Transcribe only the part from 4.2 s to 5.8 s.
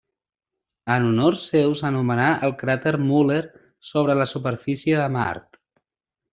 la superfície de Mart.